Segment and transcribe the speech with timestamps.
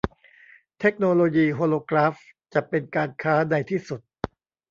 [0.79, 2.15] เทคโนโลยีโฮโลกราฟ
[2.53, 4.01] จะเป็นการค้าในที่สุด